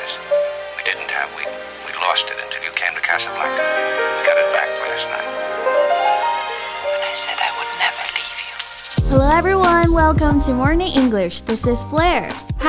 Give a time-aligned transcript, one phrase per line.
[0.00, 0.18] prize.
[0.76, 1.28] We didn't have.
[1.36, 1.44] We
[1.86, 3.62] we lost it until you came to Casablanca.
[4.16, 5.30] We got it back last night.
[6.94, 8.54] And I said I would never leave you.
[9.10, 11.42] Hello everyone, welcome to Morning English.
[11.42, 12.32] This is Blair.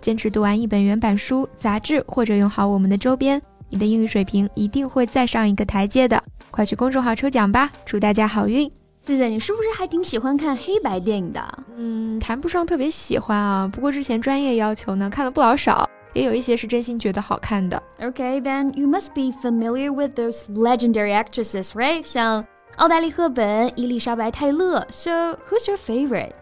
[0.00, 6.22] 坚持读完一本原版书、杂志，或者用好我们的周边，你的英语水平一定会再上一个台阶的。
[6.50, 8.70] 快去公众号抽奖吧，祝大家好运！
[9.02, 11.58] 谢谢你是不是还挺喜欢看黑白电影的？
[11.76, 17.82] 嗯，谈不上特别喜欢啊，不过之前专业要求呢，看了不老少，也有一些是真心觉得好看的。
[18.00, 22.02] Okay, then you must be familiar with those legendary actresses, right?
[22.02, 22.44] 像
[22.76, 24.86] 奥黛丽·赫本、伊丽莎白·泰勒。
[24.90, 26.32] So, who's your favorite?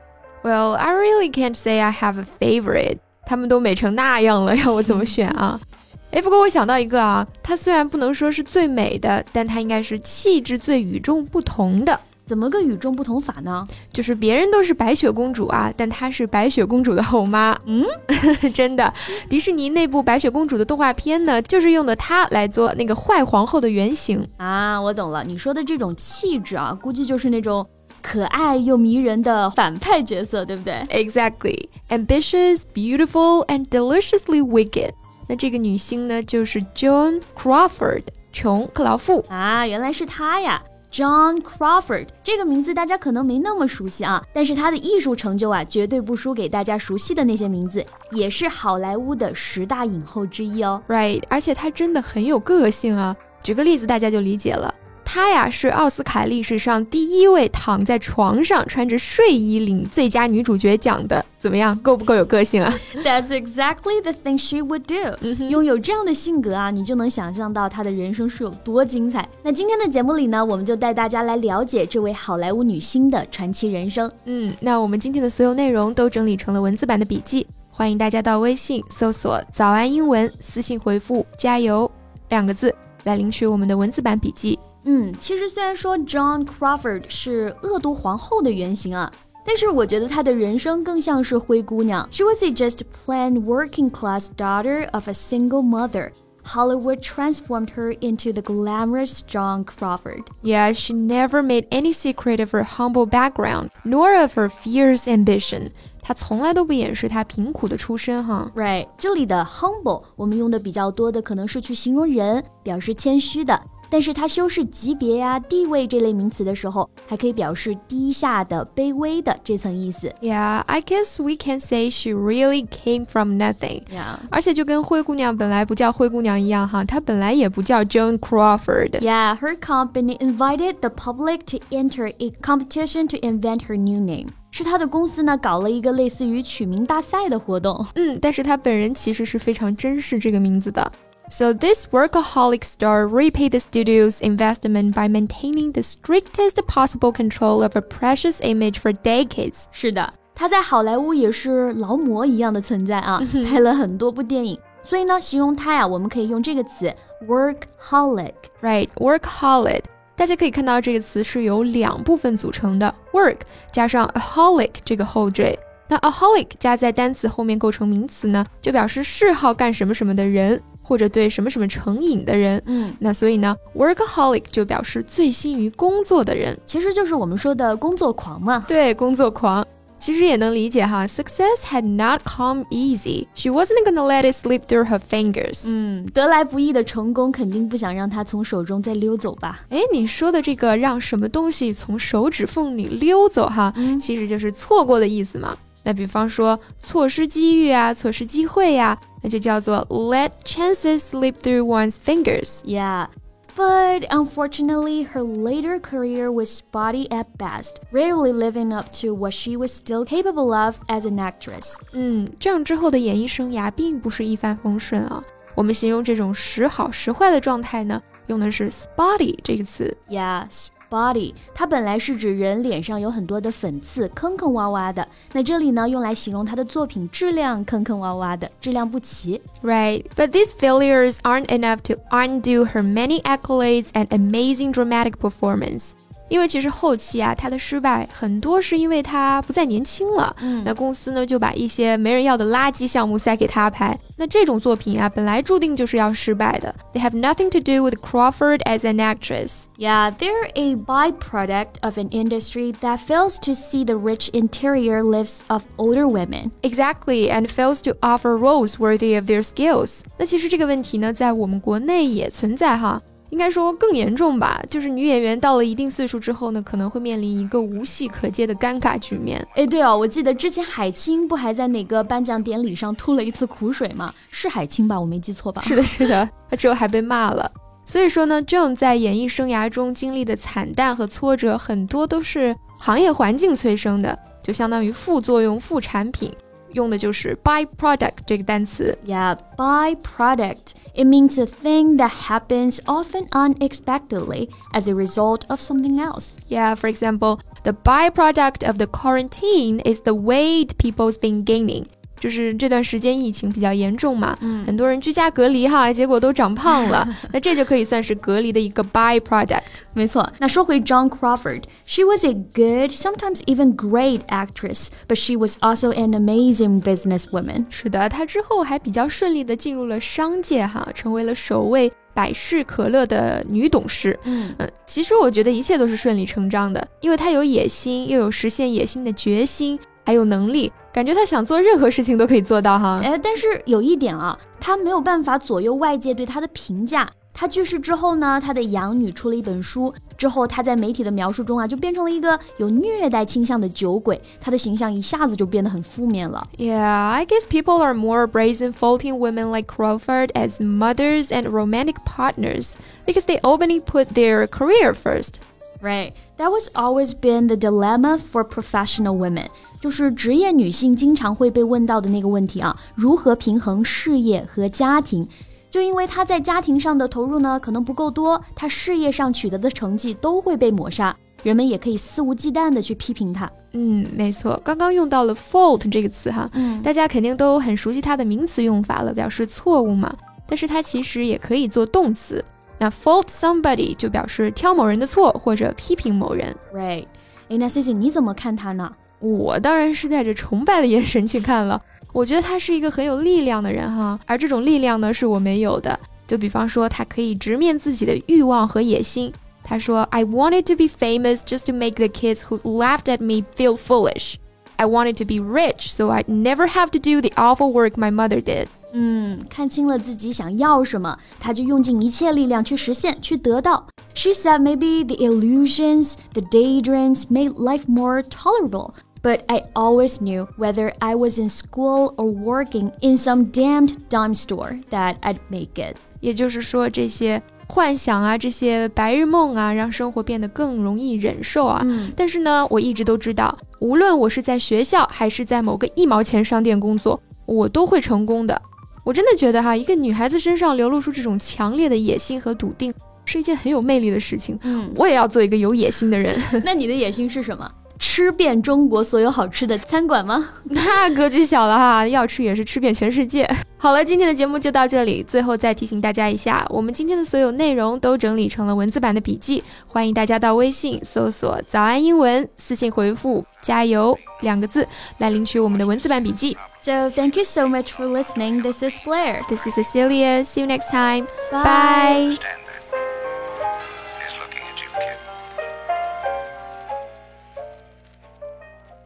[0.43, 2.99] Well, I really can't say I have a favorite.
[3.29, 5.61] 他们都美成那样了，要我怎么选啊？
[6.11, 12.01] 哎，不过我想到一个啊，她虽然不能说是最美的，但她应该是气质最与众不同的。
[12.25, 13.67] 怎么个与众不同法呢？
[13.93, 17.55] 就是别人都是白雪公主啊，但她是白雪公主的后妈。
[17.67, 17.85] 嗯，
[18.53, 18.93] 真的，
[19.29, 24.81] 迪士尼那部白雪公主的动画片呢，就是用的她来做那个坏皇后的原型啊。
[24.81, 27.67] 我懂了，你说的这种气质啊，估计就是那种。
[28.03, 34.91] 可爱又迷人的反派角色，对不对？Exactly, ambitious, beautiful, and deliciously wicked。
[35.29, 50.83] 那这个女星呢，就是 Joan Crawford，琼·克劳馥啊，原来是她呀 John Crawford 这个名字大家可能没那么熟悉啊，但是她的艺术成就啊，绝对不输给大家熟悉的那些名字，也是好莱坞的十大影后之一哦。
[50.89, 54.75] Right，而且她真的很有个性啊，举个例子大家就理解了。
[55.11, 62.71] 她呀是奥斯卡历史上第一位躺在床上穿着睡衣领最佳女主角奖的，怎么样，够不够有个性啊
[63.03, 65.17] ？That's exactly the thing she would do。
[65.47, 69.27] 拥有这样的性格啊，你就能想象到她的人生是有多精彩。
[69.43, 74.13] 那今天的节目里呢，我们就带大家来了解这位好莱坞女星的传奇人生。
[74.27, 81.91] 嗯，那我们今天的所有内容都整理成了文字版的笔记，欢迎大家到微信搜索“早安英文”，私信回复“加油”
[82.29, 82.75] 两个字
[83.05, 84.59] 来领取我们的文字版笔记。
[84.88, 89.12] 嗯，其实虽然说 John Crawford 是恶毒皇后的原型啊，
[89.46, 92.08] 但是我觉得她的人生更像是灰姑娘。
[92.12, 96.12] She was a just plain working class daughter of a single mother.
[96.46, 100.24] Hollywood transformed her into the glamorous John Crawford.
[100.42, 105.70] Yeah, she never made any secret of her humble background, nor of her fierce ambition.
[106.02, 108.52] 她从来都不掩饰她贫苦的出身，哈。
[108.54, 113.58] Right，这里的 humble 我们用的比较多的可能是去形容人，表示谦虚的。
[113.90, 120.12] 但是它修饰级别呀、地位这类名词的时候，还可以表示低下的、卑微的这层意思。
[120.20, 123.84] Yeah, I guess we can say she really came from nothing.
[123.84, 129.00] Yeah，而且就跟灰姑娘本来不叫灰姑娘一样哈，她本来也不叫 Joan Crawford.
[129.00, 134.30] Yeah, her company invited the public to enter a competition to invent her new name.
[134.50, 137.86] 是她的公司呢搞了一个类似于取名大赛的活动。
[137.94, 140.92] 嗯，但是她本人其实是非常珍视这个名字的。
[141.30, 147.76] So this workaholic star repaid the studio's investment by maintaining the strictest possible control of
[147.76, 149.64] a precious image for decades.
[149.72, 154.60] 是的，他在好莱坞也是劳模一样的存在啊，拍了很多部电影。
[154.84, 156.94] 所以呢，形容他呀，我们可以用这个词
[157.28, 159.84] workaholic。Right，workaholic。
[160.16, 163.38] 大家可以看到这个词是由两部分组成的，work
[163.72, 165.58] 加上 aholic 这个后缀。
[165.88, 170.62] 那 aholic 加在单词后面构成名词呢，就表示嗜好干什么什么的人。
[170.89, 178.65] 或者对什么什么成瘾的人，嗯，那所以呢，workaholic 就表示醉心于工作的人，其实就是我们说的工作狂嘛。
[178.67, 179.63] 对，工作狂，
[179.99, 181.07] 其实也能理解哈。
[181.07, 183.27] Success had not come easy.
[183.35, 185.65] She wasn't gonna let it slip through her fingers.
[185.67, 189.61] 嗯，得来不易的成功，肯定不想让它从手中再溜走吧？
[189.69, 193.71] 哎，你说的这个让什么东西从手指缝里溜走哈，
[194.01, 195.55] 其实就是错过的意思嘛。
[195.85, 198.99] 那比方说，错失机遇啊，错失机会呀。
[199.22, 202.62] 那就叫做 let chances slip through one's fingers.
[202.64, 203.08] Yeah.
[203.56, 209.56] But unfortunately, her later career was spotty at best, rarely living up to what she
[209.56, 211.76] was still capable of as an actress.
[211.92, 215.24] 嗯，这样之后的演艺生涯并不是一帆风顺啊。
[215.54, 219.96] 我们形容这种时好时坏的状态呢，用的是 spotty 这个词。
[220.10, 220.48] Yeah,
[220.90, 225.08] body，它本来是指人脸上有很多的粉刺，坑坑洼洼的。
[225.32, 229.42] 那这里呢，用来形容他的作品质量坑坑洼洼的，质量不齐。
[229.64, 235.92] Right, but these failures aren't enough to undo her many accolades and amazing dramatic performance.
[236.30, 240.36] 因为其实后期啊，他的失败很多是因为他不再年轻了。
[240.40, 243.96] 嗯，那公司呢就把一些没人要的垃圾项目塞给他拍。
[244.18, 246.74] 那这种作品啊，本来注定就是要失败的。
[246.92, 249.66] They have nothing to do with Crawford as an actress.
[249.78, 255.42] Yeah, they're a byproduct of an industry that fails to see the rich interior lives
[255.50, 256.52] of older women.
[256.64, 260.00] Exactly, and fails to offer roles worthy of their skills.
[260.18, 263.00] 那其实这个问题呢，在我们国内也存在哈。
[263.31, 269.47] 应该说更严重吧，就是女演员到了一定岁数之后呢，可能会面临一个无戏可接的尴尬局面。
[269.55, 274.13] 哎，对哦，我记得之前海清不还在哪个颁奖典礼上吐了一次苦水吗？
[274.31, 274.99] 是海清吧？
[274.99, 275.61] 我没记错吧？
[275.63, 277.51] 是的，是的，她之后还被骂了。
[277.85, 286.31] 所以说呢，Joan 在演艺生涯中经历的惨淡和挫折，很多都是行业环境催生的，就相当于副作用、副产品。
[286.74, 288.98] 用的就是 byproduct 这个单词。
[289.06, 290.74] Yeah, byproduct.
[290.96, 296.36] It means a thing that happens often unexpectedly as a result of something else.
[296.50, 301.88] Yeah, for example, the byproduct of the quarantine is the weight people's been gaining.
[302.21, 309.63] 就是这段时间疫情比较严重嘛，嗯，很多人居家隔离哈，结果都长胖了， 那这就可以算是隔离的一个 byproduct。
[309.95, 316.81] 没错，那说回 John Crawford，she was a good, sometimes even great actress, but she was also an amazing
[316.83, 317.67] businesswoman。
[317.71, 324.19] 是的，她之后还比较顺利的进入了商界哈，成为了首位百事可乐的女董事。
[324.25, 329.79] 嗯嗯，其实我觉得一切都是顺理成章的，因为她有野心，又有实现野心的决心。
[330.08, 333.00] 还有能力，感觉他想做任何事情都可以做到哈。
[333.04, 337.10] 哎，但是有一点啊，他没有办法左右外界对他的评价。
[337.36, 346.44] 他去世之后呢，他的养女出了一本书，之后他在媒体的描述中啊，就变成了一个有虐待倾向的酒鬼，他的形象一下子就变得很负面了。
[346.60, 352.76] Yeah, I guess people are more brazen faulting women like Crawford as mothers and romantic partners
[353.08, 355.38] because they openly put their career first.
[355.81, 359.47] Right, that was always been the dilemma for professional women，
[359.81, 365.29] 就是职业女性经常会被问到的那个问题啊，如何平衡事业和家庭？
[365.71, 373.49] 就因为她在家庭上的投入呢，可能不够多，她事业上取得的成绩都会被抹杀，人们也可以肆无忌惮的去批评她。
[373.75, 380.13] 嗯，没错，刚刚用到了 fault 这个词哈，嗯，大家肯定都很熟悉它的名词用法了，表示错误嘛，
[380.49, 382.45] 但是它其实也可以做动词。
[382.78, 386.56] 那 fault somebody 就表示挑某人的错或者批评某人。
[386.74, 387.06] Right，
[387.50, 388.92] 哎，那 C C 你怎么看他呢？
[389.20, 391.82] 我当然是带着崇拜的眼神去看了。
[392.12, 395.98] 我觉得他是一个很有力量的人哈，而这种力量呢是我没有的。
[396.28, 399.32] 就比方说，他可以直面自己的欲望和野心。
[399.64, 404.36] 他说：“I wanted to be famous just to make the kids who laughed at me feel foolish.
[404.76, 408.12] I wanted to be rich so I'd never have to do the awful work my
[408.12, 413.86] mother did.” 嗯，看清了自己想要什么，他就用尽一切力量去实现，去得到。
[414.14, 418.92] She said maybe the illusions, the daydreams made life more tolerable.
[419.24, 424.36] But I always knew whether I was in school or working in some damned dime
[424.36, 425.96] store that I'd make it.
[426.20, 431.82] 也就是说，这些幻想啊，这些白日梦啊，让生活变得更容易忍受啊。
[431.86, 438.62] 嗯、但是呢，我一直都知道，无论我是在学校还是在某个一毛钱商店工作，我都会成功的。
[439.09, 442.93] 我真的觉得哈，一个女孩子身上流露出这种强烈的野心和笃定，
[443.25, 444.59] 是一件很有魅力的事情。
[444.65, 446.39] 嗯，我也要做一个有野心的人。
[446.63, 447.67] 那你的野心是什么？
[447.99, 450.49] 吃遍中国所有好吃的餐馆吗？
[450.71, 453.49] 那格局小了哈，要吃也是吃遍全世界。
[453.77, 455.23] 好了，今天的节目就到这里。
[455.23, 464.87] 最后再提醒大家一下，我们今天的所有内容都整理成了文字版的笔记，欢迎大家到微信搜索“早安英文”，私信回复“加油”两个字
[465.19, 466.57] 来领取我们的文字版笔记。
[466.81, 468.63] So thank you so much for listening.
[468.63, 469.43] This is Blair.
[469.49, 470.45] This is Cecilia.
[470.45, 471.27] See you next time.
[471.51, 472.68] Bye.